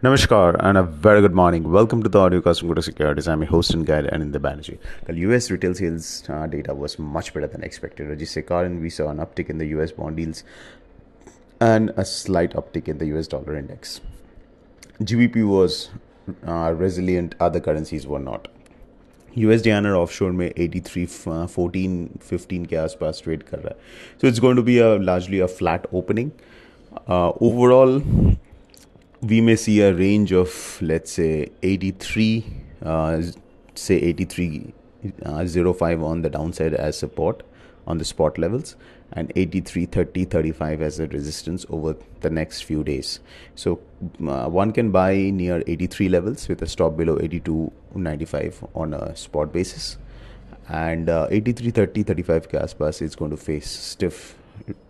Namaskar 0.00 0.54
and 0.60 0.78
a 0.78 0.84
very 0.84 1.20
good 1.20 1.34
morning. 1.34 1.72
Welcome 1.72 2.04
to 2.04 2.08
the 2.08 2.20
audiocast 2.20 2.60
from 2.60 2.68
Kotak 2.68 2.84
Securities. 2.84 3.26
I'm 3.26 3.40
your 3.40 3.50
host 3.50 3.74
and 3.74 3.84
guide 3.84 4.04
Anindya 4.04 4.38
Banerjee. 4.38 4.78
The 5.06 5.14
US 5.22 5.50
retail 5.50 5.74
sales 5.74 6.22
uh, 6.28 6.46
data 6.46 6.72
was 6.72 7.00
much 7.00 7.34
better 7.34 7.48
than 7.48 7.64
expected. 7.64 8.08
And 8.08 8.80
we 8.80 8.90
saw 8.90 9.08
an 9.08 9.16
uptick 9.16 9.50
in 9.50 9.58
the 9.58 9.66
US 9.78 9.90
bond 9.90 10.20
yields 10.20 10.44
and 11.60 11.90
a 11.96 12.04
slight 12.04 12.52
uptick 12.52 12.86
in 12.86 12.98
the 12.98 13.06
US 13.06 13.26
dollar 13.26 13.56
index. 13.56 14.00
GBP 15.02 15.44
was 15.44 15.90
uh, 16.46 16.72
resilient, 16.76 17.34
other 17.40 17.58
currencies 17.58 18.06
were 18.06 18.20
not. 18.20 18.46
USD 19.36 19.76
and 19.76 19.84
offshore 19.88 20.32
may 20.32 20.52
83 20.56 21.08
uh, 21.26 21.46
14 21.48 21.48
15 21.48 21.48
fourteen 21.48 22.08
fifteen 22.22 22.68
trade. 22.68 22.78
आसपास 22.78 23.74
So 24.20 24.28
it's 24.28 24.38
going 24.38 24.54
to 24.54 24.62
be 24.62 24.78
a 24.78 24.96
largely 24.96 25.40
a 25.40 25.48
flat 25.48 25.86
opening 25.92 26.30
uh, 27.08 27.32
largely 27.42 28.38
we 29.20 29.40
may 29.40 29.56
see 29.56 29.80
a 29.80 29.92
range 29.92 30.32
of 30.32 30.78
let's 30.80 31.12
say 31.12 31.50
83 31.62 32.44
uh, 32.82 33.22
say 33.74 33.96
83 33.96 34.72
uh, 35.24 35.44
05 35.46 36.02
on 36.02 36.22
the 36.22 36.30
downside 36.30 36.74
as 36.74 36.98
support 36.98 37.42
on 37.86 37.98
the 37.98 38.04
spot 38.04 38.38
levels 38.38 38.76
and 39.12 39.32
83 39.34 39.86
30 39.86 40.24
35 40.26 40.82
as 40.82 41.00
a 41.00 41.06
resistance 41.08 41.64
over 41.70 41.96
the 42.20 42.30
next 42.30 42.62
few 42.62 42.84
days. 42.84 43.20
So 43.54 43.80
uh, 44.26 44.48
one 44.48 44.72
can 44.72 44.90
buy 44.90 45.14
near 45.30 45.62
83 45.66 46.10
levels 46.10 46.46
with 46.48 46.60
a 46.62 46.66
stop 46.66 46.96
below 46.96 47.18
82 47.20 47.72
95 47.94 48.66
on 48.74 48.92
a 48.92 49.16
spot 49.16 49.52
basis. 49.52 49.96
And 50.68 51.08
uh, 51.08 51.28
83 51.30 51.70
30 51.70 52.02
35 52.02 52.48
ke 52.48 52.52
aaspas 52.52 53.00
is 53.00 53.16
going 53.16 53.30
to 53.30 53.38
face 53.38 53.70
stiff 53.70 54.36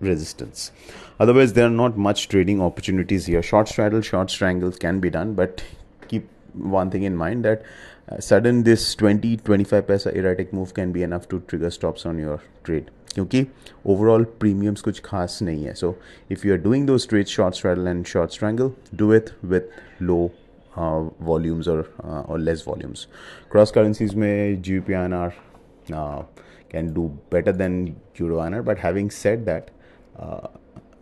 resistance. 0.00 0.72
Otherwise, 1.18 1.52
there 1.52 1.66
are 1.66 1.76
not 1.78 1.96
much 1.96 2.28
trading 2.28 2.60
opportunities 2.60 3.26
here. 3.26 3.42
Short 3.42 3.68
straddle, 3.68 4.00
short 4.00 4.30
strangles 4.30 4.78
can 4.78 5.00
be 5.00 5.10
done, 5.10 5.34
but 5.34 5.62
keep 6.08 6.28
one 6.54 6.90
thing 6.90 7.02
in 7.04 7.16
mind 7.16 7.44
that 7.44 7.62
uh, 8.08 8.18
sudden 8.18 8.62
this 8.64 8.94
20 8.94 9.36
25 9.38 9.86
paisa 9.86 10.14
erratic 10.14 10.52
move 10.52 10.74
can 10.74 10.92
be 10.92 11.02
enough 11.02 11.28
to 11.28 11.40
trigger 11.40 11.70
stops 11.70 12.06
on 12.06 12.18
your 12.18 12.40
trade 12.64 12.90
क्योंकि 13.14 13.46
overall 13.92 14.24
premiums 14.40 14.80
कुछ 14.80 15.00
खास 15.04 15.38
नहीं 15.42 15.64
है 15.64 15.72
so 15.74 15.94
if 16.32 16.46
you 16.46 16.52
are 16.52 16.58
doing 16.62 16.86
दो 16.86 16.98
straight 17.04 17.28
short 17.28 17.54
straddle 17.54 17.88
and 17.88 18.04
short 18.06 18.32
strangle 18.32 18.70
do 18.98 19.12
it 19.14 19.30
with 19.44 20.02
low 20.02 20.18
volumes 20.78 21.68
और 21.68 21.82
और 22.02 22.38
less 22.38 22.64
volumes 22.68 23.06
cross 23.52 23.70
currencies 23.70 24.14
में 24.14 24.62
G 24.62 24.78
P 24.80 24.92
N 24.92 25.14
R 25.14 25.32
can 26.75 26.93
do 26.93 27.07
better 27.33 27.57
INR. 28.35 28.61
But 28.65 28.79
having 28.79 29.09
said 29.13 29.45
that, 29.45 29.73
uh, 30.17 30.47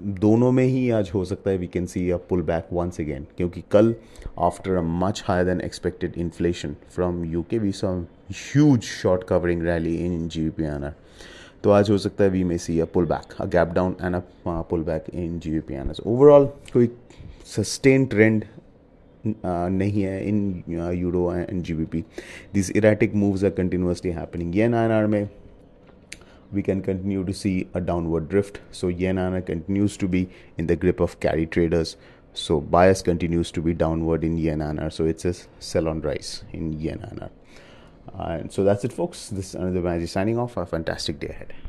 दोनों 0.02 0.52
में 0.52 0.64
ही 0.64 0.90
आज 0.90 1.10
हो 1.14 1.24
सकता 1.26 1.50
है 1.50 1.58
we 1.58 1.68
can 1.68 1.86
see 1.86 2.10
a 2.12 2.16
pull 2.30 2.42
back 2.42 2.68
once 2.74 3.00
again 3.00 3.26
क्योंकि 3.38 3.64
कल 3.72 3.94
after 4.40 4.76
a 4.76 4.82
much 4.82 5.24
higher 5.28 5.46
than 5.46 5.62
expected 5.62 6.14
inflation 6.18 6.76
from 6.96 7.24
U 7.26 7.44
K 7.50 7.58
we 7.60 7.72
saw 7.72 7.94
huge 8.32 8.82
short 8.84 9.24
covering 9.30 9.62
rally 9.64 9.96
in 10.06 10.28
G 10.28 10.50
P 10.58 10.66
INR 10.66 10.94
तो 11.64 11.72
आज 11.72 11.90
हो 11.90 11.98
सकता 11.98 12.24
है 12.24 12.30
we 12.30 12.44
may 12.44 12.58
see 12.58 12.80
a 12.80 12.86
pull 12.94 13.06
back 13.06 13.36
a 13.42 13.46
gap 13.54 13.74
down 13.74 13.96
and 14.02 14.16
a 14.16 14.22
pull 14.70 14.84
back 14.84 15.06
in 15.14 15.40
G 15.40 15.60
P 15.60 15.76
INR 15.76 16.02
overall 16.06 16.46
कोई 16.74 16.90
sustain 17.56 18.06
trend 18.06 18.46
नहीं 19.26 20.04
है 20.04 20.24
in 20.28 20.64
euro 20.96 21.34
and 21.36 21.64
G 21.64 21.74
B 21.74 21.86
P 21.86 22.04
this 22.54 22.72
erratic 22.76 23.16
moves 23.16 23.44
are 23.44 23.52
continuously 23.58 24.12
happening 24.12 24.56
ये 24.56 24.64
N 24.64 24.74
R 24.74 25.08
में 25.08 25.28
we 26.54 26.64
can 26.64 26.82
continue 26.82 27.24
to 27.24 27.34
see 27.34 27.68
a 27.74 27.82
downward 27.82 28.30
drift. 28.30 28.60
So 28.72 28.88
yen 28.88 29.18
INR 29.18 29.46
continues 29.46 29.98
to 29.98 30.08
be 30.08 30.30
in 30.58 30.68
the 30.68 30.76
grip 30.76 31.00
of 31.00 31.20
carry 31.20 31.46
traders. 31.46 31.98
So 32.34 32.62
bias 32.62 33.02
continues 33.02 33.52
to 33.52 33.62
be 33.62 33.74
downward 33.74 34.24
in 34.24 34.38
yen 34.38 34.60
INR. 34.60 34.92
So 34.92 35.06
it's 35.06 35.26
a 35.26 35.34
sell 35.60 35.88
on 35.88 36.02
rise 36.02 36.44
in 36.52 36.74
yen. 36.80 37.30
Uh, 38.18 38.22
and 38.22 38.52
so 38.52 38.64
that's 38.64 38.84
it, 38.84 38.94
folks. 38.94 39.30
This 39.30 39.54
is 39.54 39.60
Anindya 39.60 39.82
Banerjee 39.82 40.10
signing 40.10 40.38
off. 40.38 40.58
A 40.58 40.66
fantastic 40.66 41.20
day 41.20 41.28
ahead. 41.28 41.54